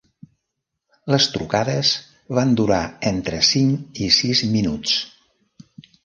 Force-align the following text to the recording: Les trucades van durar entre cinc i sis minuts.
Les 1.15 1.25
trucades 1.33 1.91
van 2.37 2.55
durar 2.59 2.79
entre 3.09 3.41
cinc 3.49 4.01
i 4.05 4.09
sis 4.21 4.41
minuts. 4.55 4.95